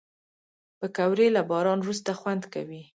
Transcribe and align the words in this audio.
پکورې 0.79 1.27
له 1.35 1.41
باران 1.49 1.79
وروسته 1.81 2.11
خوند 2.19 2.43
کوي 2.53 2.81